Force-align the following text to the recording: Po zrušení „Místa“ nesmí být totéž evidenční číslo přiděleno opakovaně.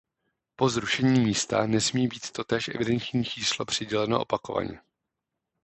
Po 0.55 0.69
zrušení 0.69 1.19
„Místa“ 1.25 1.65
nesmí 1.67 2.07
být 2.07 2.31
totéž 2.31 2.67
evidenční 2.67 3.25
číslo 3.25 3.65
přiděleno 3.65 4.21
opakovaně. 4.21 4.79